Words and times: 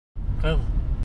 Ҡыҙ 0.45 0.63